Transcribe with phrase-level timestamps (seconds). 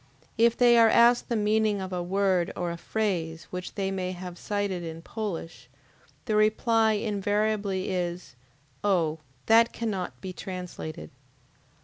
[0.35, 4.13] If they are asked the meaning of a word or a phrase which they may
[4.13, 5.69] have cited in Polish,
[6.25, 8.35] the reply invariably is:
[8.83, 11.11] "Oh, that cannot be translated!"